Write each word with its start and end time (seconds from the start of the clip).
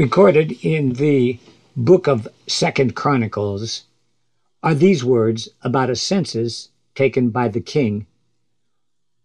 Recorded 0.00 0.64
in 0.64 0.94
the 0.94 1.38
book 1.76 2.08
of 2.08 2.26
Second 2.46 2.96
Chronicles 2.96 3.82
are 4.62 4.74
these 4.74 5.04
words 5.04 5.50
about 5.60 5.90
a 5.90 5.94
census 5.94 6.70
taken 6.94 7.28
by 7.28 7.48
the 7.48 7.60
king. 7.60 8.06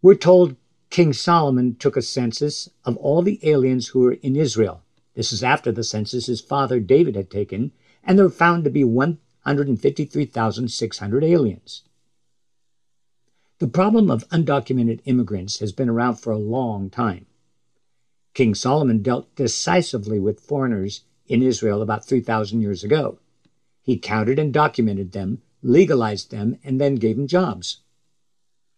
We're 0.01 0.15
told 0.15 0.57
King 0.89 1.13
Solomon 1.13 1.75
took 1.75 1.95
a 1.95 2.01
census 2.01 2.69
of 2.83 2.97
all 2.97 3.21
the 3.21 3.39
aliens 3.43 3.87
who 3.87 4.01
were 4.01 4.17
in 4.21 4.35
Israel. 4.35 4.81
This 5.13 5.31
is 5.31 5.41
after 5.41 5.71
the 5.71 5.81
census 5.81 6.25
his 6.25 6.41
father 6.41 6.81
David 6.81 7.15
had 7.15 7.31
taken, 7.31 7.71
and 8.03 8.17
there 8.17 8.25
were 8.25 8.29
found 8.29 8.65
to 8.65 8.69
be 8.69 8.83
153,600 8.83 11.23
aliens. 11.23 11.83
The 13.59 13.69
problem 13.69 14.11
of 14.11 14.27
undocumented 14.27 14.99
immigrants 15.05 15.59
has 15.59 15.71
been 15.71 15.87
around 15.87 16.15
for 16.15 16.33
a 16.33 16.37
long 16.37 16.89
time. 16.89 17.27
King 18.35 18.53
Solomon 18.53 19.01
dealt 19.01 19.33
decisively 19.37 20.19
with 20.19 20.41
foreigners 20.41 21.05
in 21.25 21.41
Israel 21.41 21.81
about 21.81 22.05
3,000 22.05 22.59
years 22.61 22.83
ago. 22.83 23.17
He 23.81 23.97
counted 23.97 24.37
and 24.37 24.53
documented 24.53 25.13
them, 25.13 25.41
legalized 25.63 26.31
them, 26.31 26.57
and 26.61 26.79
then 26.79 26.95
gave 26.95 27.15
them 27.15 27.27
jobs. 27.27 27.77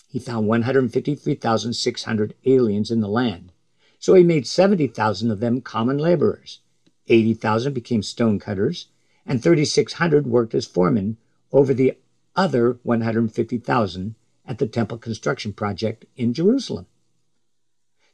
He 0.08 0.20
found 0.20 0.48
153,600 0.48 2.36
aliens 2.46 2.92
in 2.92 3.02
the 3.02 3.08
land, 3.10 3.52
so 3.98 4.14
he 4.14 4.22
made 4.22 4.46
70,000 4.46 5.32
of 5.32 5.40
them 5.40 5.62
common 5.62 5.98
laborers. 5.98 6.60
80,000 7.08 7.74
became 7.74 8.04
stonecutters, 8.04 8.90
and 9.26 9.42
3,600 9.42 10.28
worked 10.28 10.54
as 10.54 10.68
foremen 10.68 11.18
over 11.52 11.74
the 11.74 11.98
other 12.36 12.78
150,000 12.84 14.14
at 14.46 14.60
the 14.60 14.68
temple 14.68 15.00
construction 15.00 15.52
project 15.52 16.06
in 16.16 16.32
Jerusalem. 16.32 16.86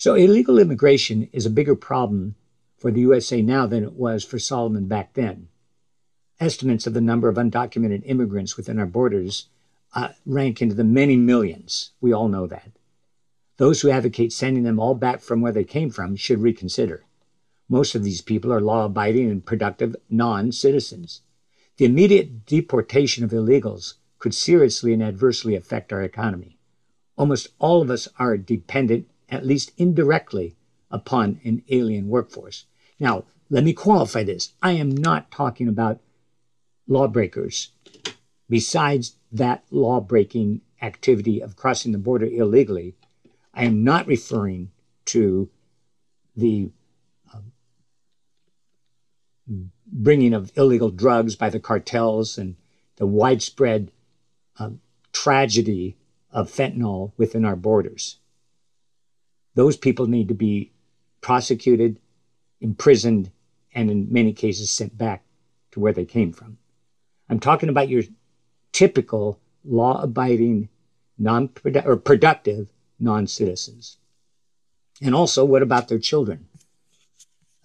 So 0.03 0.16
illegal 0.16 0.59
immigration 0.59 1.30
is 1.31 1.45
a 1.45 1.49
bigger 1.49 1.78
problem 1.78 2.36
for 2.75 2.91
the 2.91 3.00
USA 3.00 3.41
now 3.41 3.66
than 3.66 3.86
it 3.86 3.94
was 3.94 4.25
for 4.25 4.38
Solomon 4.38 4.86
back 4.89 5.14
then. 5.14 5.47
Estimates 6.41 6.86
of 6.86 6.94
the 6.94 7.00
number 7.00 7.30
of 7.30 7.38
undocumented 7.38 8.02
immigrants 8.03 8.58
within 8.58 8.80
our 8.80 8.86
borders 8.86 9.47
uh, 9.95 10.09
rank 10.25 10.61
into 10.61 10.75
the 10.75 10.83
many 10.83 11.16
millions. 11.16 11.91
We 12.02 12.11
all 12.11 12.28
know 12.28 12.47
that. 12.47 12.72
Those 13.55 13.80
who 13.80 13.91
advocate 13.91 14.33
sending 14.33 14.63
them 14.63 14.78
all 14.78 14.94
back 14.94 15.22
from 15.22 15.39
where 15.39 15.53
they 15.53 15.63
came 15.63 15.89
from 15.89 16.17
should 16.17 16.39
reconsider. 16.39 17.06
Most 17.69 17.95
of 17.95 18.03
these 18.03 18.19
people 18.19 18.52
are 18.52 18.59
law 18.59 18.83
abiding 18.83 19.31
and 19.31 19.45
productive 19.45 19.95
non 20.09 20.52
citizens. 20.52 21.22
The 21.78 21.85
immediate 21.85 22.45
deportation 22.45 23.23
of 23.23 23.31
illegals 23.31 23.94
could 24.19 24.35
seriously 24.35 24.91
and 24.91 25.02
adversely 25.02 25.56
affect 25.56 25.94
our 25.94 26.03
economy. 26.03 26.58
Almost 27.16 27.53
all 27.58 27.81
of 27.81 27.89
us 27.89 28.09
are 28.19 28.35
dependent 28.35 29.08
at 29.34 29.45
least 29.45 29.72
indirectly, 29.78 30.56
upon 30.92 31.39
an 31.44 31.64
alien 31.70 32.08
workforce. 32.08 32.66
Now, 33.00 33.26
let 33.50 33.64
me 33.64 33.73
qualify 33.73 34.23
this. 34.23 34.53
I 34.62 34.73
am 34.73 34.95
not 34.95 35.31
talking 35.31 35.67
about 35.67 36.00
lawbreakers. 36.88 37.72
Besides 38.48 39.16
that 39.31 39.64
law 39.72 40.00
breaking 40.00 40.62
activity 40.81 41.42
of 41.42 41.56
crossing 41.56 41.94
the 41.94 41.98
border 41.98 42.28
illegally, 42.28 42.94
I 43.53 43.66
am 43.66 43.84
not 43.84 44.06
referring 44.06 44.70
to 45.06 45.50
the 46.36 46.70
uh, 47.34 47.40
bringing 49.88 50.34
of 50.34 50.52
illegal 50.56 50.92
drugs 50.92 51.36
by 51.36 51.50
the 51.50 51.59
cartels 51.59 52.38
and 52.38 52.56
the 52.97 53.08
widespread 53.08 53.92
uh, 54.59 54.70
tragedy 55.12 55.97
of 56.31 56.52
fentanyl 56.52 57.14
within 57.18 57.45
our 57.45 57.56
borders 57.56 58.18
those 59.56 59.78
people 59.78 60.08
need 60.08 60.28
to 60.28 60.34
be 60.34 60.72
prosecuted, 61.22 62.00
imprisoned, 62.62 63.32
and 63.73 63.90
in 63.90 64.12
many 64.12 64.34
cases 64.34 64.72
sent 64.72 64.98
back 64.98 65.23
to 65.72 65.80
where 65.80 65.94
they 65.94 66.06
came 66.06 66.31
from. 66.31 66.58
I'm 67.30 67.40
talking 67.40 67.69
about 67.69 67.90
your 67.90 68.03
typical 68.72 69.40
law 69.63 70.02
abiding, 70.02 70.69
non 71.18 71.50
or 71.86 71.97
productive 71.97 72.68
non 73.00 73.28
citizens. 73.28 73.97
And 75.02 75.16
also, 75.16 75.44
what 75.44 75.62
about 75.62 75.88
their 75.88 76.00
children? 76.00 76.47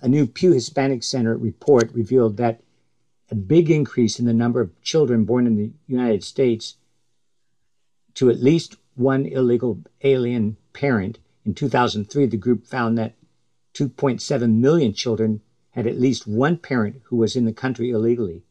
A 0.01 0.09
new 0.09 0.27
Pew 0.27 0.53
Hispanic 0.53 1.03
Center 1.03 1.37
report 1.37 1.93
revealed 1.93 2.37
that 2.37 2.61
a 3.31 3.35
big 3.35 3.71
increase 3.71 4.19
in 4.19 4.27
the 4.27 4.33
number 4.33 4.61
of 4.61 4.81
children 4.83 5.25
born 5.25 5.47
in 5.47 5.57
the 5.57 5.73
United 5.87 6.25
States 6.25 6.77
to 8.15 8.31
at 8.31 8.43
least 8.43 8.77
one 8.95 9.27
illegal 9.27 9.81
alien 10.03 10.57
parent 10.73 11.19
in 11.49 11.55
2003, 11.55 12.27
the 12.27 12.37
group 12.37 12.67
found 12.67 12.99
that 12.99 13.15
2.7 13.73 14.57
million 14.57 14.93
children 14.93 15.41
had 15.71 15.87
at 15.87 15.99
least 15.99 16.27
one 16.27 16.59
parent 16.59 17.01
who 17.05 17.17
was 17.17 17.35
in 17.35 17.47
the 17.47 17.55
country 17.55 17.89
illegally. 17.89 18.43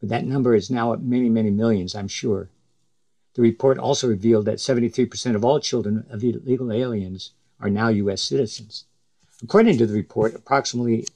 But 0.00 0.08
that 0.08 0.24
number 0.24 0.54
is 0.54 0.70
now 0.70 0.94
at 0.94 1.02
many, 1.02 1.28
many 1.28 1.50
millions, 1.50 1.94
I'm 1.94 2.08
sure. 2.08 2.48
The 3.34 3.42
report 3.42 3.76
also 3.76 4.08
revealed 4.08 4.46
that 4.46 4.60
73% 4.60 5.34
of 5.34 5.44
all 5.44 5.60
children 5.60 6.06
of 6.08 6.24
illegal 6.24 6.72
aliens 6.72 7.32
are 7.60 7.68
now 7.68 7.88
U.S. 7.88 8.22
citizens. 8.22 8.86
According 9.42 9.76
to 9.76 9.86
the 9.86 9.92
report, 9.92 10.34
approximately 10.34 11.06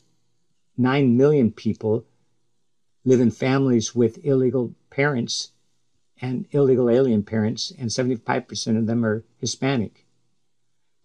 9 0.76 1.16
million 1.16 1.50
people 1.50 2.04
live 3.06 3.20
in 3.20 3.30
families 3.30 3.94
with 3.94 4.22
illegal 4.22 4.74
parents 4.90 5.52
and 6.20 6.44
illegal 6.50 6.90
alien 6.90 7.22
parents, 7.22 7.72
and 7.78 7.88
75% 7.88 8.76
of 8.76 8.86
them 8.86 9.02
are 9.02 9.24
Hispanic. 9.38 10.05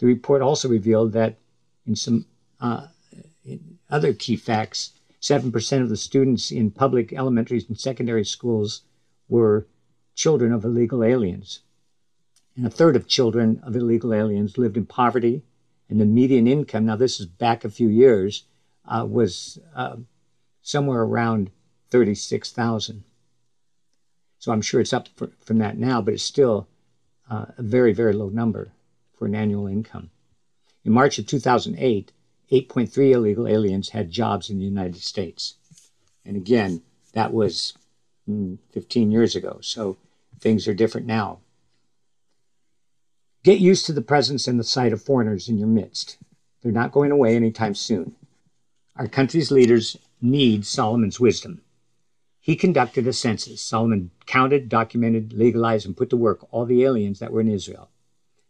The 0.01 0.07
report 0.07 0.41
also 0.41 0.67
revealed 0.67 1.11
that 1.11 1.37
in 1.85 1.95
some 1.95 2.25
uh, 2.59 2.87
in 3.45 3.77
other 3.87 4.13
key 4.13 4.35
facts, 4.35 4.93
7% 5.21 5.81
of 5.83 5.89
the 5.89 5.97
students 5.97 6.49
in 6.49 6.71
public 6.71 7.13
elementary 7.13 7.63
and 7.67 7.79
secondary 7.79 8.25
schools 8.25 8.81
were 9.29 9.67
children 10.15 10.51
of 10.51 10.65
illegal 10.65 11.03
aliens. 11.03 11.59
And 12.55 12.65
a 12.65 12.71
third 12.71 12.95
of 12.95 13.07
children 13.07 13.61
of 13.63 13.75
illegal 13.75 14.11
aliens 14.11 14.57
lived 14.57 14.75
in 14.75 14.87
poverty, 14.87 15.43
and 15.87 16.01
the 16.01 16.05
median 16.05 16.47
income, 16.47 16.87
now 16.87 16.95
this 16.95 17.19
is 17.19 17.27
back 17.27 17.63
a 17.63 17.69
few 17.69 17.87
years, 17.87 18.45
uh, 18.87 19.05
was 19.07 19.59
uh, 19.75 19.97
somewhere 20.63 21.01
around 21.01 21.51
36,000. 21.91 23.03
So 24.39 24.51
I'm 24.51 24.63
sure 24.63 24.81
it's 24.81 24.93
up 24.93 25.09
for, 25.09 25.29
from 25.41 25.59
that 25.59 25.77
now, 25.77 26.01
but 26.01 26.15
it's 26.15 26.23
still 26.23 26.67
uh, 27.29 27.45
a 27.55 27.61
very, 27.61 27.93
very 27.93 28.13
low 28.13 28.29
number 28.29 28.71
for 29.21 29.27
an 29.27 29.35
annual 29.35 29.67
income. 29.67 30.09
In 30.83 30.93
March 30.93 31.19
of 31.19 31.27
2008, 31.27 32.11
8.3 32.51 33.11
illegal 33.11 33.47
aliens 33.47 33.89
had 33.89 34.09
jobs 34.09 34.49
in 34.49 34.57
the 34.57 34.65
United 34.65 34.99
States. 35.03 35.57
And 36.25 36.35
again, 36.35 36.81
that 37.13 37.31
was 37.31 37.77
mm, 38.27 38.57
15 38.71 39.11
years 39.11 39.35
ago, 39.35 39.59
so 39.61 39.97
things 40.39 40.67
are 40.67 40.73
different 40.73 41.05
now. 41.05 41.37
Get 43.43 43.59
used 43.59 43.85
to 43.85 43.93
the 43.93 44.01
presence 44.01 44.47
and 44.47 44.59
the 44.59 44.63
sight 44.63 44.91
of 44.91 45.03
foreigners 45.03 45.47
in 45.47 45.59
your 45.59 45.67
midst. 45.67 46.17
They're 46.63 46.71
not 46.71 46.91
going 46.91 47.11
away 47.11 47.35
anytime 47.35 47.75
soon. 47.75 48.15
Our 48.95 49.07
country's 49.07 49.51
leaders 49.51 49.99
need 50.19 50.65
Solomon's 50.65 51.19
wisdom. 51.19 51.61
He 52.39 52.55
conducted 52.55 53.05
a 53.05 53.13
census. 53.13 53.61
Solomon 53.61 54.09
counted, 54.25 54.67
documented, 54.67 55.31
legalized, 55.33 55.85
and 55.85 55.95
put 55.95 56.09
to 56.09 56.17
work 56.17 56.47
all 56.49 56.65
the 56.65 56.83
aliens 56.83 57.19
that 57.19 57.31
were 57.31 57.41
in 57.41 57.47
Israel. 57.47 57.91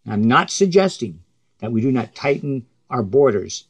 I'm 0.05 0.27
not 0.27 0.49
suggesting 0.49 1.23
that 1.59 1.71
we 1.71 1.81
do 1.81 1.91
not 1.91 2.15
tighten 2.15 2.65
our 2.89 3.03
borders 3.03 3.65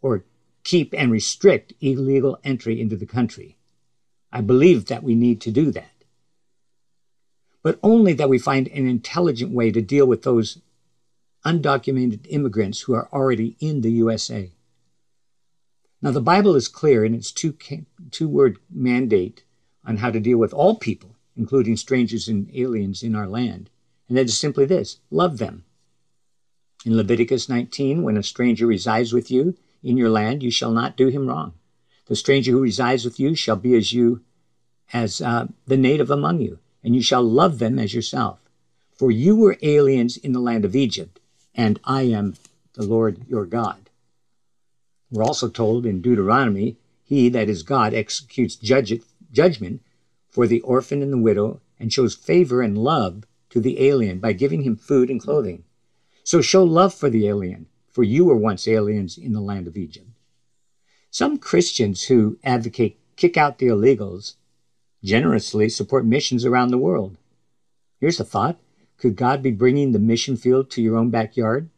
or 0.00 0.24
keep 0.64 0.94
and 0.94 1.10
restrict 1.10 1.72
illegal 1.80 2.38
entry 2.44 2.80
into 2.80 2.96
the 2.96 3.06
country. 3.06 3.56
I 4.32 4.40
believe 4.40 4.86
that 4.86 5.02
we 5.02 5.14
need 5.14 5.40
to 5.42 5.50
do 5.50 5.70
that. 5.72 5.90
But 7.62 7.78
only 7.82 8.12
that 8.14 8.28
we 8.28 8.38
find 8.38 8.68
an 8.68 8.86
intelligent 8.86 9.52
way 9.52 9.70
to 9.72 9.82
deal 9.82 10.06
with 10.06 10.22
those 10.22 10.58
undocumented 11.44 12.26
immigrants 12.28 12.82
who 12.82 12.94
are 12.94 13.08
already 13.12 13.56
in 13.60 13.80
the 13.80 13.90
USA. 13.92 14.52
Now, 16.00 16.12
the 16.12 16.20
Bible 16.20 16.54
is 16.54 16.68
clear 16.68 17.04
in 17.04 17.14
its 17.14 17.32
two, 17.32 17.56
two 18.10 18.28
word 18.28 18.58
mandate 18.70 19.42
on 19.84 19.96
how 19.96 20.10
to 20.10 20.20
deal 20.20 20.38
with 20.38 20.52
all 20.52 20.76
people, 20.76 21.16
including 21.36 21.76
strangers 21.76 22.28
and 22.28 22.48
aliens 22.54 23.02
in 23.02 23.16
our 23.16 23.26
land. 23.26 23.70
And 24.08 24.16
that 24.16 24.26
is 24.26 24.38
simply 24.38 24.64
this 24.64 24.98
love 25.10 25.38
them. 25.38 25.64
In 26.84 26.96
Leviticus 26.96 27.48
19, 27.48 28.02
when 28.02 28.16
a 28.16 28.22
stranger 28.22 28.66
resides 28.66 29.12
with 29.12 29.30
you 29.30 29.56
in 29.82 29.96
your 29.96 30.08
land, 30.08 30.42
you 30.42 30.50
shall 30.50 30.72
not 30.72 30.96
do 30.96 31.08
him 31.08 31.26
wrong. 31.26 31.54
The 32.06 32.16
stranger 32.16 32.52
who 32.52 32.60
resides 32.60 33.04
with 33.04 33.20
you 33.20 33.34
shall 33.34 33.56
be 33.56 33.74
as 33.76 33.92
you, 33.92 34.22
as 34.92 35.20
uh, 35.20 35.48
the 35.66 35.76
native 35.76 36.10
among 36.10 36.40
you, 36.40 36.58
and 36.82 36.94
you 36.94 37.02
shall 37.02 37.22
love 37.22 37.58
them 37.58 37.78
as 37.78 37.94
yourself. 37.94 38.40
For 38.92 39.10
you 39.10 39.36
were 39.36 39.58
aliens 39.60 40.16
in 40.16 40.32
the 40.32 40.40
land 40.40 40.64
of 40.64 40.74
Egypt, 40.74 41.20
and 41.54 41.78
I 41.84 42.02
am 42.02 42.36
the 42.74 42.86
Lord 42.86 43.28
your 43.28 43.44
God. 43.44 43.90
We're 45.10 45.24
also 45.24 45.48
told 45.48 45.84
in 45.84 46.00
Deuteronomy, 46.00 46.76
He, 47.04 47.28
that 47.28 47.48
is 47.48 47.62
God, 47.62 47.92
executes 47.92 48.56
judge, 48.56 49.00
judgment 49.32 49.82
for 50.30 50.46
the 50.46 50.60
orphan 50.60 51.02
and 51.02 51.12
the 51.12 51.18
widow, 51.18 51.60
and 51.78 51.92
shows 51.92 52.14
favor 52.14 52.62
and 52.62 52.78
love 52.78 53.24
to 53.50 53.60
the 53.60 53.86
alien 53.86 54.18
by 54.18 54.32
giving 54.32 54.62
him 54.62 54.76
food 54.76 55.10
and 55.10 55.20
clothing. 55.20 55.64
So 56.24 56.42
show 56.42 56.64
love 56.64 56.92
for 56.94 57.08
the 57.08 57.26
alien, 57.26 57.66
for 57.90 58.02
you 58.02 58.24
were 58.24 58.36
once 58.36 58.68
aliens 58.68 59.16
in 59.16 59.32
the 59.32 59.40
land 59.40 59.66
of 59.66 59.76
Egypt. 59.76 60.08
Some 61.10 61.38
Christians 61.38 62.04
who 62.04 62.38
advocate 62.44 62.98
kick 63.16 63.36
out 63.36 63.58
the 63.58 63.68
illegals 63.68 64.34
generously 65.02 65.68
support 65.68 66.04
missions 66.04 66.44
around 66.44 66.70
the 66.70 66.78
world. 66.78 67.16
Here's 68.00 68.20
a 68.20 68.24
thought 68.24 68.60
could 68.98 69.16
God 69.16 69.42
be 69.42 69.52
bringing 69.52 69.92
the 69.92 69.98
mission 69.98 70.36
field 70.36 70.70
to 70.70 70.82
your 70.82 70.96
own 70.96 71.10
backyard? 71.10 71.70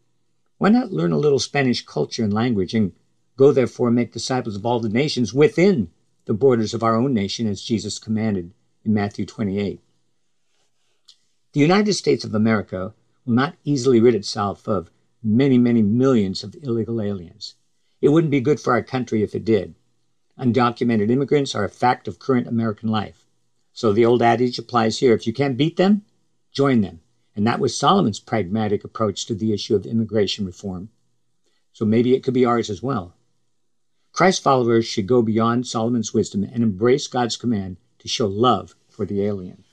Why 0.58 0.70
not 0.70 0.93
learn 0.93 1.12
a 1.12 1.19
little 1.19 1.38
Spanish 1.38 1.84
culture 1.84 2.25
and 2.25 2.32
language 2.32 2.75
and 2.75 2.93
go 3.37 3.52
therefore 3.52 3.90
make 3.90 4.12
disciples 4.12 4.56
of 4.56 4.66
all 4.66 4.81
the 4.81 4.88
nations 4.88 5.32
within 5.32 5.90
the 6.25 6.34
borders 6.34 6.75
of 6.75 6.82
our 6.82 6.96
own 6.96 7.14
nation 7.14 7.46
as 7.46 7.62
Jesus 7.62 7.99
commanded 7.99 8.52
in 8.84 8.94
Matthew 8.94 9.26
28? 9.26 9.81
The 11.52 11.58
United 11.58 11.94
States 11.94 12.25
of 12.25 12.32
America 12.32 12.94
will 13.26 13.35
not 13.35 13.56
easily 13.64 13.99
rid 13.99 14.14
itself 14.14 14.69
of 14.69 14.88
many, 15.20 15.58
many 15.58 15.82
millions 15.82 16.44
of 16.44 16.55
illegal 16.62 17.02
aliens. 17.02 17.56
It 18.00 18.11
wouldn't 18.11 18.31
be 18.31 18.41
good 18.41 18.61
for 18.61 18.73
our 18.73 18.85
country 18.85 19.25
if 19.25 19.35
it 19.35 19.44
did. 19.44 19.75
Undocumented 20.38 21.11
immigrants 21.11 21.56
are 21.56 21.64
a 21.64 21.69
fact 21.69 22.06
of 22.06 22.20
current 22.20 22.47
American 22.47 22.88
life. 22.88 23.26
So 23.73 23.93
the 23.93 24.05
old 24.05 24.23
adage 24.23 24.61
applies 24.61 25.00
here 25.00 25.12
if 25.12 25.26
you 25.26 25.32
can't 25.32 25.56
beat 25.56 25.76
them, 25.76 26.02
join 26.52 26.82
them. 26.82 27.00
And 27.35 27.44
that 27.49 27.58
was 27.58 27.76
Solomon's 27.76 28.20
pragmatic 28.20 28.85
approach 28.85 29.26
to 29.26 29.35
the 29.35 29.52
issue 29.52 29.75
of 29.75 29.87
immigration 29.87 30.47
reform. 30.47 30.91
So 31.73 31.85
maybe 31.85 32.14
it 32.14 32.23
could 32.23 32.35
be 32.35 32.44
ours 32.44 32.70
as 32.70 32.81
well. 32.81 33.17
Christ 34.12 34.41
followers 34.41 34.87
should 34.87 35.08
go 35.08 35.20
beyond 35.20 35.67
Solomon's 35.67 36.14
wisdom 36.14 36.44
and 36.44 36.62
embrace 36.62 37.08
God's 37.08 37.37
command 37.37 37.79
to 37.99 38.06
show 38.06 38.29
love 38.29 38.76
for 38.88 39.05
the 39.05 39.25
alien. 39.25 39.64